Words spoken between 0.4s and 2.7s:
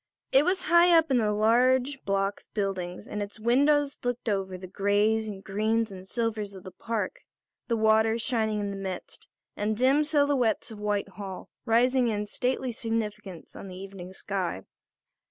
was high up in the large block of